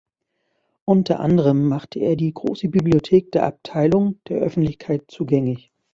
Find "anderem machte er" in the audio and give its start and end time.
1.19-2.15